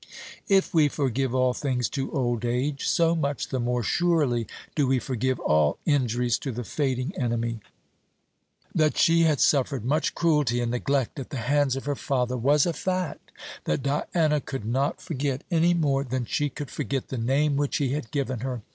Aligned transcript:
If 0.47 0.73
we 0.73 0.87
forgive 0.87 1.35
all 1.35 1.53
things 1.53 1.87
to 1.89 2.11
old 2.11 2.43
age, 2.43 2.87
so 2.87 3.15
much 3.15 3.49
the 3.49 3.59
more 3.59 3.83
surely 3.83 4.47
do 4.73 4.87
we 4.87 4.97
forgive 4.97 5.39
all 5.39 5.77
injuries 5.85 6.39
to 6.39 6.51
the 6.51 6.63
fading 6.63 7.13
enemy. 7.19 7.59
That 8.73 8.97
she 8.97 9.25
had 9.25 9.39
suffered 9.39 9.85
much 9.85 10.15
cruelty 10.15 10.59
and 10.59 10.71
neglect 10.71 11.19
at 11.19 11.29
the 11.29 11.37
hands 11.37 11.75
of 11.75 11.85
her 11.85 11.95
father, 11.95 12.35
was 12.35 12.65
a 12.65 12.73
fact 12.73 13.31
that 13.65 13.83
Diana 13.83 14.41
could 14.41 14.65
not 14.65 14.99
forget, 14.99 15.43
any 15.51 15.75
more 15.75 16.03
than 16.03 16.25
she 16.25 16.49
could 16.49 16.71
forget 16.71 17.09
the 17.09 17.17
name 17.19 17.55
which 17.55 17.77
he 17.77 17.89
had 17.89 18.09
given 18.09 18.39
her. 18.39 18.63